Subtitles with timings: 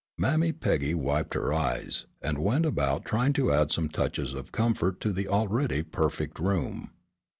[0.17, 4.99] Mammy Peggy wiped her eyes, and went about trying to add some touches of comfort
[5.01, 6.89] to the already perfect room.